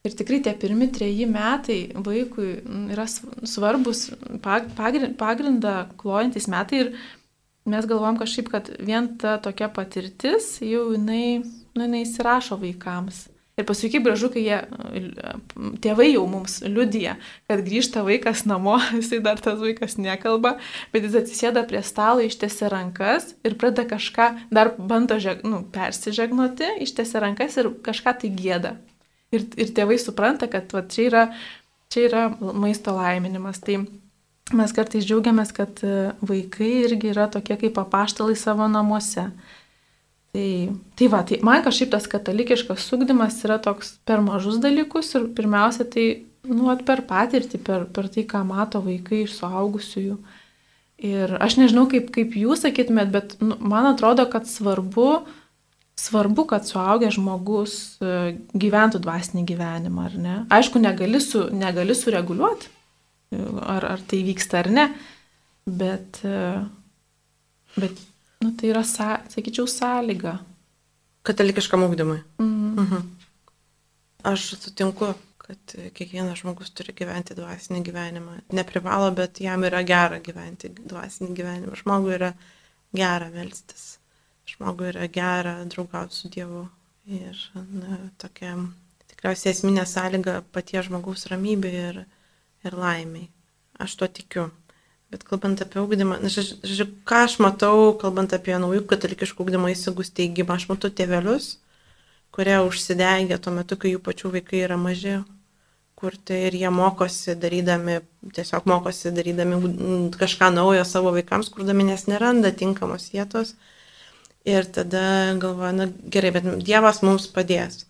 [0.09, 2.49] ir tikrai tie pirmi treji metai vaikui
[2.95, 4.07] yra svarbus
[4.41, 6.93] pagrindą klojantis metai ir
[7.71, 13.27] mes galvom kažkaip, kad vien ta tokia patirtis jau jinai, nu, jinai įsirašo vaikams.
[13.59, 14.59] Ir paskui kaip gražu, kai jie,
[15.83, 17.17] tėvai jau mums liudija,
[17.51, 20.55] kad grįžta vaikas namo, jisai dar tas vaikas nekalba,
[20.93, 26.77] bet jis atsisėda prie stalo, ištėsi rankas ir pradeda kažką, dar bando žeg, nu, persižegnoti,
[26.87, 28.77] ištėsi rankas ir kažką tai gėda.
[29.35, 31.25] Ir, ir tėvai supranta, kad va, čia, yra,
[31.93, 33.59] čia yra maisto laiminimas.
[33.67, 33.83] Tai
[34.57, 35.81] mes kartais džiaugiamės, kad
[36.25, 39.29] vaikai irgi yra tokie kaip apaštalai savo namuose.
[40.33, 40.49] Tai,
[40.95, 45.87] tai va, tai man kažkaip tas katalikiškas sugdymas yra toks per mažus dalykus ir pirmiausia
[45.89, 46.05] tai,
[46.47, 50.19] nu, per patirtį, per, per tai, ką mato vaikai iš suaugusiųjų.
[51.09, 55.25] Ir aš nežinau, kaip, kaip jūs sakytumėt, bet nu, man atrodo, kad svarbu,
[55.99, 60.35] svarbu, kad suaugęs žmogus e, gyventų dvasinį gyvenimą, ar ne?
[60.55, 62.71] Aišku, negali, su, negali sureguliuoti,
[63.33, 64.87] ar, ar tai vyksta ar ne,
[65.67, 66.37] bet, e,
[67.77, 68.07] bet
[68.39, 70.37] Nu, tai yra, sakyčiau, sąlyga.
[71.27, 72.21] Katalikiškam ūkdymui.
[72.39, 72.83] Mhm.
[72.83, 73.09] Mhm.
[74.31, 75.09] Aš sutinku,
[75.43, 78.37] kad kiekvienas žmogus turi gyventi dvasinį gyvenimą.
[78.55, 81.79] Neprivalo, bet jam yra gera gyventi dvasinį gyvenimą.
[81.83, 82.33] Žmogui yra
[82.95, 83.97] gera melstis.
[84.47, 86.69] Žmogui yra gera draugauti su Dievu.
[87.09, 88.55] Ir na, tokia
[89.09, 92.03] tikriausiai esminė sąlyga paties žmogaus ramybė ir,
[92.67, 93.29] ir laimiai.
[93.79, 94.49] Aš tuo tikiu.
[95.09, 100.59] Bet kalbant apie ūkdymą, žodžiu, ką aš matau, kalbant apie naujų katalikiškų ūkdymo įstaigų steigimą,
[100.59, 101.55] aš matau tėvelius,
[102.35, 105.15] kurie užsidegė tuo metu, kai jų pačių vaikai yra maži,
[105.99, 108.03] kurti ir jie mokosi darydami,
[108.37, 113.55] tiesiog mokosi darydami kažką naujo savo vaikams, kurdami, nes neranda tinkamos vietos.
[114.45, 117.87] Ir tada galvoja, na gerai, bet Dievas mums padės.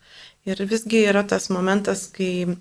[0.48, 2.56] Ir visgi yra tas momentas, kai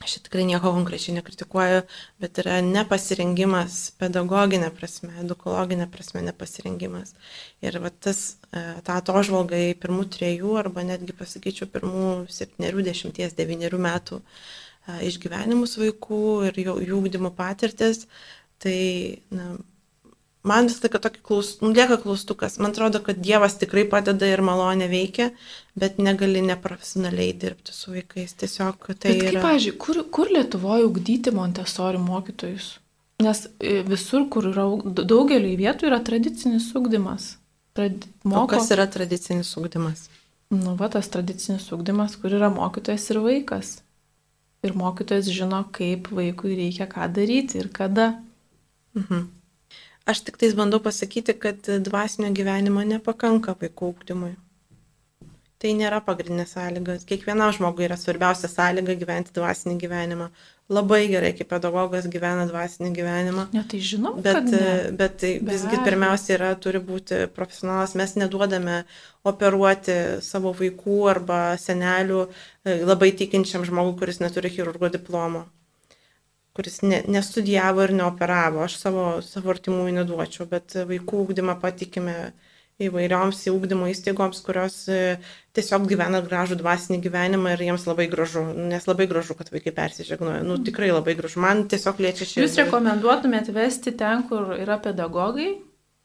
[0.00, 1.82] Aš tikrai nieko konkrečiai nekritikuoju,
[2.22, 7.12] bet yra nepasirengimas pedagoginė prasme, edukologinė prasme nepasirengimas.
[7.60, 13.36] Ir va, tas, e, ta atožvalga į pirmų trejų arba netgi pasakyčiau pirmų septyniarių, dešimties,
[13.36, 18.06] devynerių metų e, išgyvenimus vaikų ir jų, jų ūkdymo patirtis,
[18.64, 18.78] tai
[19.36, 19.52] na,
[20.46, 22.58] man vis laiką tokį klaus, nu, lieka klaustukas.
[22.62, 25.30] Man atrodo, kad Dievas tikrai padeda ir malonė veikia,
[25.78, 28.36] bet negali neprofesionaliai dirbti su vaikais.
[28.40, 29.42] Tiesiog tai bet kaip, yra.
[29.44, 32.72] Pavyzdžiui, kur, kur Lietuvoje ugdyti Montesori mokytojus?
[33.20, 34.64] Nes e, visur, kur yra
[35.04, 37.34] daugeliu vietų, yra tradicinis ugdymas.
[37.76, 38.46] Trad, moko...
[38.46, 40.08] O kas yra tradicinis ugdymas?
[40.50, 43.74] Nu, va, tas tradicinis ugdymas, kur yra mokytojas ir vaikas.
[44.64, 48.14] Ir mokytojas žino, kaip vaikui reikia ką daryti ir kada.
[48.96, 49.28] Mhm.
[50.10, 54.30] Aš tik tais bandau pasakyti, kad dvasinio gyvenimo nepakanka vaikų ūkdymui.
[55.60, 56.94] Tai nėra pagrindinė sąlyga.
[57.04, 60.30] Kiekvienam žmogui yra svarbiausia sąlyga gyventi dvasinį gyvenimą.
[60.72, 63.44] Labai gerai, kaip pedagogas gyvena dvasinį gyvenimą.
[63.52, 64.50] Ne, tai žinom, bet,
[64.96, 67.92] bet tai visgi pirmiausia yra, turi būti profesionalas.
[68.00, 68.80] Mes neduodame
[69.28, 75.44] operuoti savo vaikų arba senelių e, labai tikinčiam žmogui, kuris neturi chirurgo diplomo
[76.56, 78.64] kuris ne, nestudijavo ir neoperavo.
[78.66, 82.16] Aš savo, savo artimųjų neduočiau, bet vaikų ūkdymą patikime
[82.80, 85.18] įvairioms įūkdymo įstaigoms, kurios e,
[85.56, 90.44] tiesiog gyvena gražų dvasinį gyvenimą ir jiems labai gražu, nes labai gražu, kad vaikai persižegnoja.
[90.46, 91.42] Nu, tikrai labai gražu.
[91.44, 92.46] Man tiesiog liečia širdį.
[92.46, 95.52] Jūs rekomenduotumėt vesti ten, kur yra pedagogai?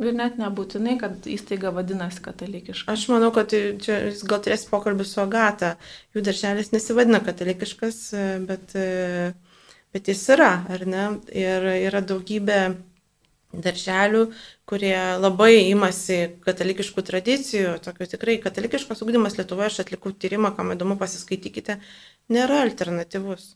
[0.03, 2.91] Ir net nebūtinai, kad įstaiga vadinasi katalikiška.
[2.91, 5.77] Aš manau, kad čia jis gal turės pokalbį su Agata.
[6.11, 9.44] Jų darželis nesivadina katalikiškas, e, bet uh,
[9.95, 11.05] bet jis yra, ar ne?
[11.31, 12.59] Ir yra daugybė
[13.63, 14.23] darželių,
[14.67, 20.97] kurie labai imasi katalikiškų tradicijų, tokio tikrai katalikiškas ugdymas Lietuvoje, aš atlikau tyrimą, kam įdomu
[20.99, 21.79] pasiskaitykite,
[22.35, 23.53] nėra alternatyvus.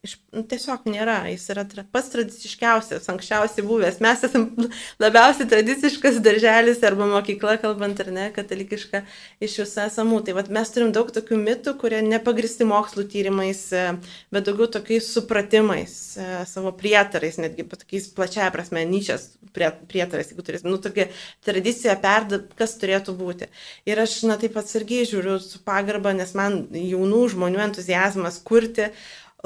[0.00, 3.98] Iš, nu, tiesiog nėra, jis yra tra, pats tradiciškiausias, anksčiausiai buvęs.
[4.00, 4.70] Mes esame
[5.02, 9.02] labiausiai tradiciškas darželis arba mokykla, kalbant ar ne, katalikiška
[9.44, 10.22] iš jūsų esamų.
[10.24, 13.84] Tai vat, mes turim daug tokių mitų, kurie nepagristi mokslų tyrimais, e,
[14.32, 20.72] bet daugiau tokiais supratimais, e, savo prietarais, netgi tokiais plačiaja prasme, ničias prietarais, jeigu turėsim,
[20.72, 21.10] nu, tokia
[21.44, 23.52] tradicija perda, kas turėtų būti.
[23.84, 28.94] Ir aš, na, taip atsargiai žiūriu su pagarba, nes man jaunų žmonių entuzijazmas kurti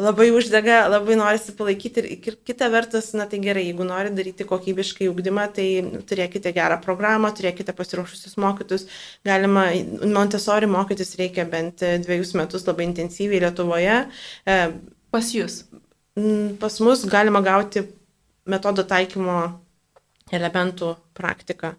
[0.00, 5.08] labai uždega, labai norisi palaikyti ir kita vertus, na tai gerai, jeigu nori daryti kokybiškai
[5.10, 5.66] ugdymą, tai
[6.08, 8.88] turėkite gerą programą, turėkite pasiruošusius mokytus,
[9.26, 9.68] galima,
[10.14, 14.00] Montesori mokytis reikia bent dviejus metus labai intensyviai Lietuvoje.
[14.46, 14.58] E,
[15.14, 15.62] pas jūs?
[16.62, 17.84] Pas mus galima gauti
[18.50, 19.38] metodo taikymo
[20.34, 21.74] elementų praktiką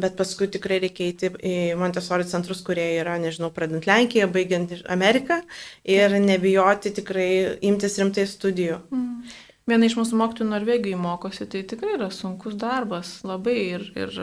[0.00, 5.40] bet paskui tikrai reikia eiti į Montesori centrus, kurie yra, nežinau, pradant Lenkiją, baigiant Ameriką
[5.84, 7.30] ir nebijoti tikrai
[7.68, 8.80] imtis rimtai studijų.
[8.94, 9.38] Mm.
[9.68, 14.20] Viena iš mūsų mokytojų Norvegijoje mokosi, tai tikrai yra sunkus darbas, labai ir, ir,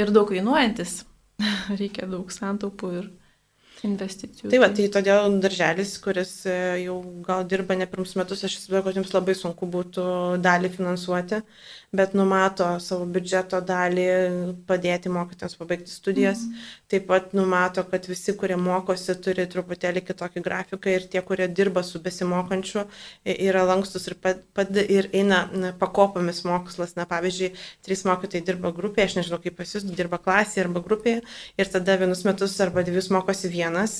[0.00, 1.04] ir daug kainuojantis.
[1.80, 3.12] reikia daug santaupų ir
[3.84, 4.48] investicijų.
[4.52, 6.96] Tai va, tai todėl darželis, kuris e, jau
[7.26, 10.04] gal dirba ne pirmus metus, aš įsivaizduoju, kad jums labai sunku būtų
[10.44, 11.42] dalį finansuoti,
[11.94, 14.06] bet numato savo biudžeto dalį
[14.68, 16.42] padėti mokytams pabaigti studijas.
[16.42, 16.64] Mhm.
[16.90, 21.84] Taip pat numato, kad visi, kurie mokosi, turi truputėlį kitokį grafiką ir tie, kurie dirba
[21.86, 22.84] su besimokančiu,
[23.34, 25.44] yra lankstus ir, pad, pad, ir eina
[25.80, 26.96] pakopomis mokslas.
[26.98, 27.52] Na, pavyzdžiui,
[27.86, 31.22] trys mokytojai dirba grupėje, aš nežinau kaip pas jūs, dirba klasėje arba grupėje
[31.58, 33.96] ir tada vienus metus arba dviejus mokosi vienas,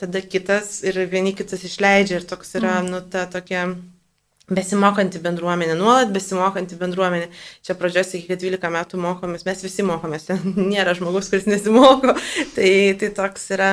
[0.00, 2.92] tada kitas ir vieni kitas išleidžia ir toks yra, mm.
[2.92, 3.68] nu, ta tokia
[4.50, 7.28] besimokanti bendruomenė, nuolat besimokanti bendruomenė.
[7.66, 10.28] Čia pradžioje sakė, kad 12 metų mokomės, mes visi mokomės,
[10.72, 12.16] nėra žmogus, kuris nesimoko.
[12.56, 13.70] Tai, tai toks yra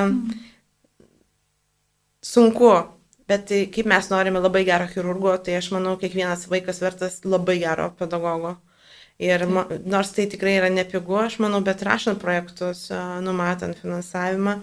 [2.26, 2.76] sunku.
[3.28, 7.58] Bet tai, kaip mes norime labai gero chirurgo, tai aš manau, kiekvienas vaikas vertas labai
[7.60, 8.54] gero pedagogo.
[9.20, 12.86] Ir nors tai tikrai yra nepigu, aš manau, bet rašant projektus,
[13.26, 14.54] numatant finansavimą,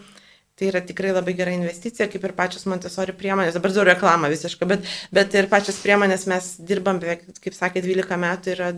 [0.54, 3.56] Tai yra tikrai labai gera investicija, kaip ir pačios Montesori priemonės.
[3.56, 8.20] Dabar daug reklama visiškai, bet, bet ir pačios priemonės mes dirbam beveik, kaip sakė, 12
[8.22, 8.70] metų yra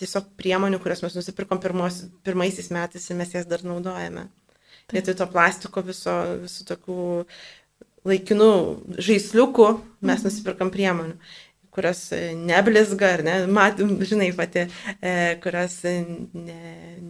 [0.00, 4.24] tiesiog priemonių, kurias mes nusipirkom pirmos, pirmaisiais metais ir mes jas dar naudojame.
[4.92, 6.14] Vietoj to plastiko viso,
[6.46, 6.98] visų tokių
[8.06, 8.50] laikinų
[9.02, 9.68] žaisliukų
[10.00, 10.26] mes mhm.
[10.28, 11.16] nusipirkam priemonių
[11.76, 14.64] kurios e, neblizga, ar ne, matom, žinai, pati,
[15.00, 15.12] e,
[15.44, 15.94] kurios, e,
[16.32, 16.60] ne,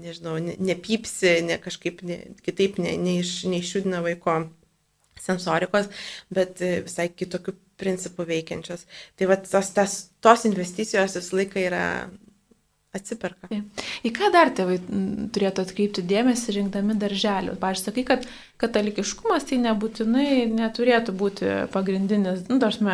[0.02, 4.40] nežinau, ne, nepypsi, ne kažkaip ne, kitaip ne, neiš, neišjudina vaiko
[5.22, 5.88] sensorikos,
[6.34, 8.86] bet visai kitokių principų veikiančios.
[9.18, 11.84] Tai va tos, tas, tos investicijos visą laiką yra
[12.96, 13.50] atsiperka.
[14.06, 14.78] Į ką dar tėvai
[15.34, 17.56] turėtų atkreipti dėmesį rinkdami darželių?
[17.60, 18.26] Pavyzdžiui, sakai, kad
[18.62, 22.86] katalikiškumas tai nebūtinai neturėtų būti pagrindinis, nu, tarsi,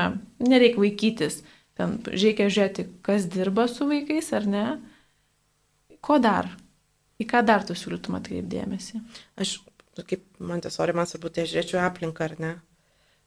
[0.42, 1.42] nereikia vaikytis
[1.78, 4.66] ten reikia žiūrėti, kas dirba su vaikais ar ne.
[6.02, 6.50] Ko dar?
[7.22, 9.00] Į ką dar tu siūlytum atkreipdėmėsi?
[9.40, 9.60] Aš,
[10.00, 12.52] kaip man tiesiog, man svarbu, tai žiūrėčiau aplinką, ar ne?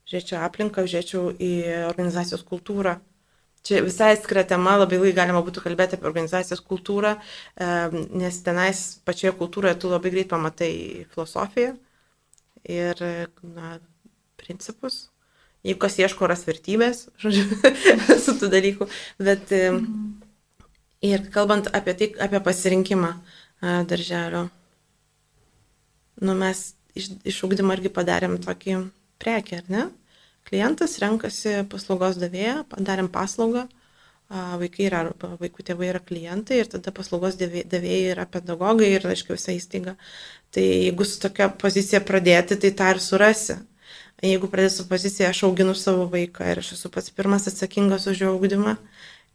[0.09, 1.51] Žiūrėčiau aplinką, žiūrėčiau į
[1.87, 2.97] organizacijos kultūrą.
[3.65, 7.15] Čia visai atskira tema, labai ilgai galima būtų kalbėti apie organizacijos kultūrą,
[8.13, 10.75] nes tenais pačioje kultūroje tu labai greit pamatai
[11.15, 11.71] filosofiją
[12.75, 13.01] ir
[13.41, 13.79] na,
[14.37, 15.07] principus,
[15.65, 17.45] jeigu kas ieško ras vertybės, žodžiu,
[18.21, 18.89] su tų dalykų.
[19.21, 19.89] Bet mhm.
[21.09, 23.13] ir kalbant apie tai, apie pasirinkimą
[23.89, 24.47] darželio,
[26.21, 28.79] nu mes iš, iš ugdymo irgi padarėm tokį
[29.21, 29.85] prekį, ar ne?
[30.45, 33.65] Klientas renkasi paslaugos davėją, padarėm paslaugą,
[34.29, 39.53] vaikai yra, vaikų tėvai yra klientai ir tada paslaugos davėjai yra pedagogai ir, aišku, visa
[39.53, 39.95] įstaiga.
[40.53, 43.57] Tai jeigu su tokia pozicija pradėti, tai tą ir surasi.
[44.25, 48.33] Jeigu pradėsiu poziciją, aš auginu savo vaiką ir aš esu pats pirmas atsakingas už jo
[48.33, 48.75] augdymą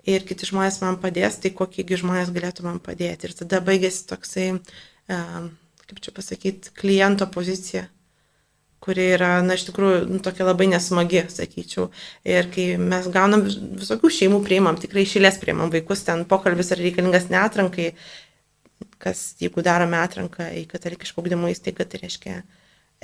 [0.09, 3.29] ir kiti žmonės man padės, tai kokiegi žmonės galėtų man padėti.
[3.29, 4.51] Ir tada baigėsi toksai,
[5.07, 7.87] kaip čia pasakyti, kliento pozicija
[8.81, 11.91] kuri yra, na, iš tikrųjų, nu, tokia labai nesmagi, sakyčiau.
[12.25, 17.29] Ir kai mes gaunam visokių šeimų priimam, tikrai šilės priimam vaikus, ten pokalbis yra reikalingas
[17.33, 17.91] netrankai,
[19.01, 22.39] kas, jeigu darome atranką į katalikišką ugdymo įstaigą, tai reiškia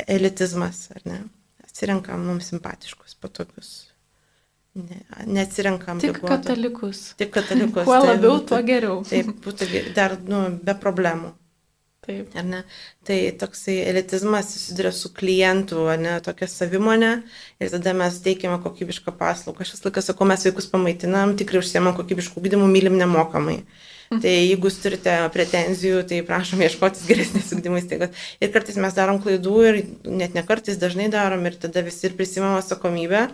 [0.08, 1.20] elitizmas, ar ne?
[1.76, 3.72] Atsirenkam mums simpatiškus, patogius.
[4.76, 6.00] Ne, neatsirenkam.
[6.00, 6.28] Tik riboto.
[6.32, 7.14] katalikus.
[7.16, 7.84] Tik katalikus.
[7.88, 9.02] Kuo tai labiau, tuo geriau.
[9.08, 11.32] Taip, būtų dar, nu, be problemų.
[12.06, 12.32] Taip.
[12.38, 12.62] Ar ne?
[13.04, 17.10] Tai toksai elitizmas susiduria su klientu, ne, tokia savimonė
[17.60, 19.64] ir tada mes teikiame kokybišką paslaugą.
[19.64, 23.58] Aš visą laiką sakau, mes vaikus pamaitinam, tikrai užsiemam kokybiškų gydimų, mylim nemokamai.
[23.64, 23.95] Mhm.
[24.10, 28.26] Tai jeigu jūs turite pretenzijų, tai prašom ieškotis geresnės ugdymo įstaigos.
[28.38, 32.18] Ir kartais mes darom klaidų ir net ne kartais dažnai darom ir tada visi ir
[32.18, 33.28] prisimam atsakomybę.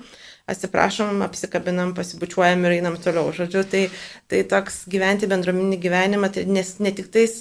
[0.52, 3.30] atsiprašom, apsikabinam, pasibučiuojam ir einam toliau.
[3.36, 3.82] Žodžiu, tai,
[4.30, 7.36] tai toks gyventi bendruomeninį gyvenimą, tai nes ne tik tais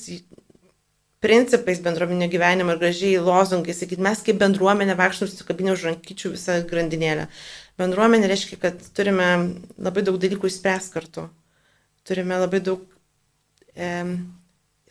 [1.22, 6.62] principais bendruomenio gyvenimo ir gražiai lozungai, sakyti, mes kaip bendruomenė vaikštom susikabinę už rankyčių visą
[6.70, 7.28] grandinėlę.
[7.82, 9.28] Bendruomenė reiškia, kad turime
[9.78, 11.28] labai daug dalykų įspręs kartu.
[12.10, 12.82] Turime labai daug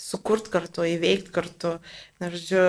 [0.01, 1.74] sukurt kartu, įveikti kartu.
[2.20, 2.62] Na, žodžiu,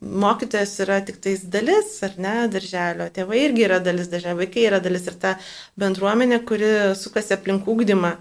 [0.00, 3.10] mokytojas yra tik tais dalis, ar ne, darželio.
[3.14, 5.34] Tėvai irgi yra dalis darželio, vaikai yra dalis ir ta
[5.80, 8.14] bendruomenė, kuri sukasi aplink ūkdymą,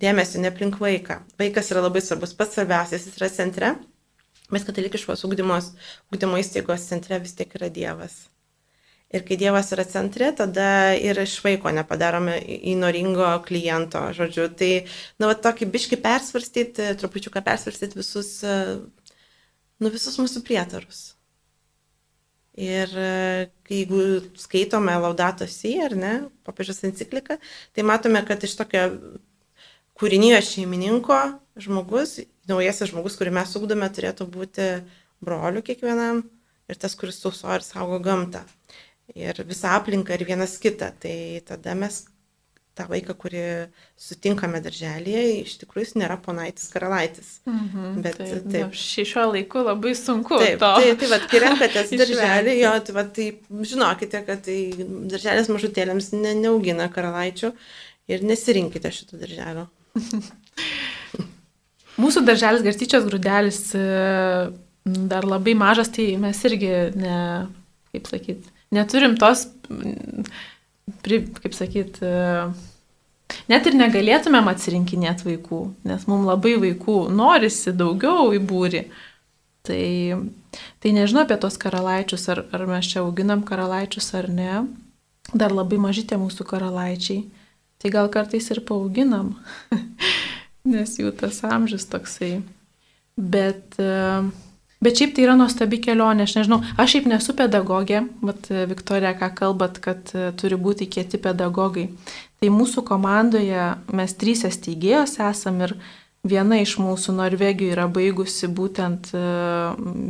[0.00, 1.20] dėmesio, ne aplink vaiką.
[1.40, 3.74] Vaikas yra labai svarbus, pats svarbiausias, jis yra centre,
[4.50, 5.72] bet katalikiškos ūkdymos,
[6.10, 8.29] ūkdymo įstaigos centre vis tiek yra Dievas.
[9.10, 12.36] Ir kai Dievas yra centre, tada ir iš vaiko nepadarome
[12.70, 14.44] įnoringo kliento, žodžiu.
[14.54, 14.68] Tai,
[15.18, 18.36] na, va, tokį biški persvarstyti, trupučiuką persvarstyti visus,
[19.82, 21.00] nu, visus mūsų prietarus.
[22.54, 22.92] Ir
[23.66, 24.04] jeigu
[24.38, 26.12] skaitome Laudato Si, ar ne,
[26.46, 27.40] popiežiaus encikliką,
[27.74, 28.84] tai matome, kad iš tokio
[29.98, 31.18] kūrinio šeimininko
[31.58, 34.70] žmogus, naujasis žmogus, kurį mes ugdome, turėtų būti
[35.18, 36.22] broliu kiekvienam
[36.70, 38.44] ir tas, kuris tauso ir saugo gamtą
[39.14, 40.92] ir visą aplinką ir vienas kitą.
[41.02, 41.16] Tai
[41.48, 42.02] tada mes
[42.80, 43.42] tą vaiką, kurį
[43.98, 47.32] sutinkame darželėje, iš tikrųjų jis nėra ponaitis karalaitis.
[47.48, 48.46] Mhm, Bet taip.
[48.52, 48.76] taip.
[48.76, 50.38] Šiuo laiku labai sunku.
[50.40, 53.28] Taip, to tai, tai vad, kai renkatės darželį, jo, tai, va, tai
[53.72, 54.58] žinokite, kad tai
[55.10, 57.52] darželis mažutėlėms ne, neaugina karalaičių
[58.10, 59.68] ir nesirinkite šito darželio.
[62.00, 63.84] Mūsų darželis Garstyčios grūdelis e,
[65.10, 67.16] dar labai mažas, tai mes irgi, ne,
[67.92, 69.46] kaip sakyti, neturim tos,
[71.04, 72.00] kaip sakyt,
[73.50, 78.84] net ir negalėtumėm atsirinkinėti vaikų, nes mums labai vaikų norisi daugiau į būrį.
[79.66, 79.82] Tai,
[80.80, 84.62] tai nežinau apie tos karalaičius, ar, ar mes čia auginam karalaičius ar ne.
[85.36, 87.26] Dar labai mažytė mūsų karalaičiai.
[87.80, 89.34] Tai gal kartais ir paauginam,
[90.72, 92.40] nes jų tas amžius toksai.
[93.20, 94.26] Bet uh,
[94.80, 99.28] Bet šiaip tai yra nuostabi kelionė, aš nežinau, aš šiaip nesu pedagogė, bet Viktorija, ką
[99.36, 101.90] kalbat, kad e, turi būti kieti pedagogai.
[102.40, 105.76] Tai mūsų komandoje mes trys steigėjos esam ir
[106.24, 109.22] viena iš mūsų Norvegijoje yra baigusi būtent e,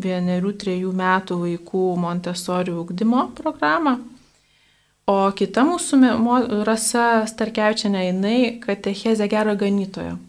[0.07, 3.99] vienerių, trejų metų vaikų Montesorių ugdymo programą.
[5.11, 10.21] O kita mūsų rasa Starkevičiane, jinai katechezė gero ganytojo.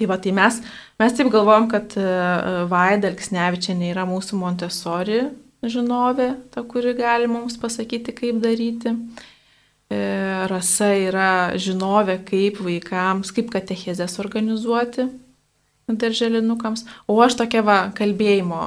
[0.00, 0.54] Tai va, tai mes,
[0.96, 2.04] mes taip galvojam, kad e,
[2.70, 5.18] Vaida Elksnevičianė yra mūsų Montesori
[5.60, 8.94] žinovė, ta, kuri gali mums pasakyti, kaip daryti.
[9.92, 9.98] E,
[10.48, 15.04] rasa yra žinovė, kaip vaikams, kaip katechezės organizuoti
[15.90, 16.86] darželinukams.
[17.04, 18.62] O aš tokia va kalbėjimo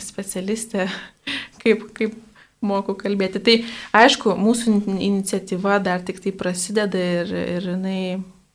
[0.00, 0.88] specialistė,
[1.66, 2.16] kaip, kaip
[2.64, 3.44] moku kalbėti.
[3.44, 3.60] Tai
[4.06, 8.00] aišku, mūsų iniciatyva dar tik tai prasideda ir, ir jinai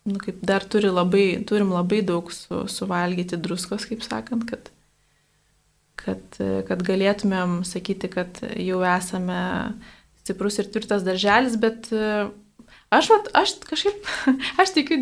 [0.03, 4.71] nu, kaip dar turi labai, turim labai daug su, suvalgyti druskos, kaip sakant, kad,
[5.99, 9.41] kad, kad galėtumėm sakyti, kad jau esame
[10.23, 11.87] stiprus ir tvirtas darželis, bet
[12.93, 14.09] aš, vat, aš kažkaip,
[14.61, 14.99] aš tikiu,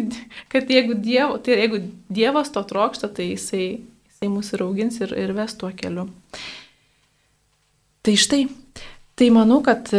[0.53, 3.65] kad jeigu, dievo, tai jeigu Dievas to trokšta, tai jisai,
[4.09, 6.09] jisai mūsų ir augins ir, ir ves tuo keliu.
[8.01, 8.45] Tai štai,
[9.17, 9.89] tai manau, kad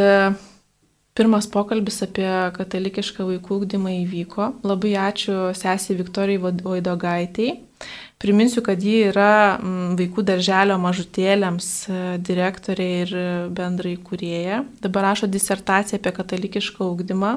[1.12, 4.46] Pirmas pokalbis apie katalikišką vaikų ūkdymą įvyko.
[4.64, 7.58] Labai ačiū sesiai Viktorijai Vaidogaitei.
[8.22, 13.12] Priminsiu, kad ji yra mm, vaikų darželio mažutėlėms e, direktorė ir
[13.52, 14.62] bendrai kurėja.
[14.80, 17.34] Dabar rašo disertaciją apie katalikišką ūkdymą.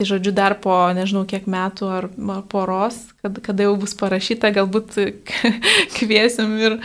[0.00, 2.10] Tai žodžiu, dar po nežinau kiek metų ar
[2.52, 4.96] poros, kad, kada jau bus parašyta, galbūt
[5.96, 6.78] kviesim ir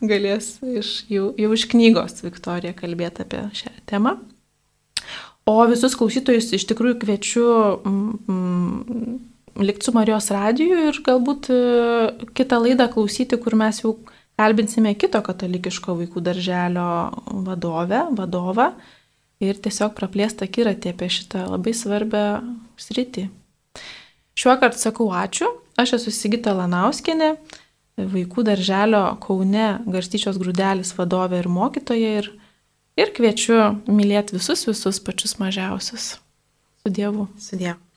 [0.00, 4.16] galės iš, jau, jau iš knygos Viktorija kalbėti apie šią temą.
[5.48, 9.18] O visus klausytojus iš tikrųjų kviečiu mm, mm,
[9.64, 11.60] likti su Marijos radiju ir galbūt e,
[12.36, 13.94] kitą laidą klausyti, kur mes jau
[14.38, 16.88] kalbinsime kito katalikiško vaikų darželio
[17.46, 18.68] vadovę, vadovą
[19.42, 22.24] ir tiesiog praplėstą akiratį apie šitą labai svarbę
[22.78, 23.28] sritį.
[24.38, 25.48] Šiuo kartu sakau ačiū.
[25.78, 27.36] Aš esu Sigita Lanauskinė,
[27.98, 32.12] vaikų darželio Kaune Garstyčios grūdelis vadovė ir mokytoja.
[32.20, 32.30] Ir
[32.98, 36.16] Ir kviečiu mylėti visus, visus pačius mažiausius.
[36.82, 37.28] Su Dievu.
[37.38, 37.87] Su Dievu.